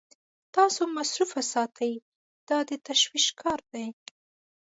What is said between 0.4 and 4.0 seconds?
تاسو مصروف ساتي دا د تشویش کار دی.